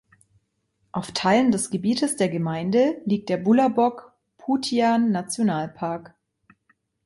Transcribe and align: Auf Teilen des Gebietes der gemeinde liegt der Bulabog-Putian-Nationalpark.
Auf 0.93 1.11
Teilen 1.11 1.51
des 1.51 1.69
Gebietes 1.69 2.15
der 2.15 2.27
gemeinde 2.29 2.99
liegt 3.05 3.29
der 3.29 3.37
Bulabog-Putian-Nationalpark. 3.37 6.15